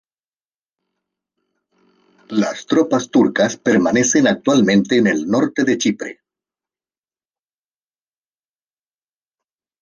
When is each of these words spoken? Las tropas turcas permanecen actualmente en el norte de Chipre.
Las 2.29 2.65
tropas 2.65 3.11
turcas 3.11 3.55
permanecen 3.57 4.25
actualmente 4.25 4.97
en 4.97 5.05
el 5.05 5.27
norte 5.27 5.63
de 5.63 5.77
Chipre. 5.77 6.21